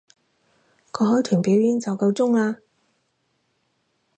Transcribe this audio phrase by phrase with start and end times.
[0.91, 2.61] 個海豚表演就夠鐘喇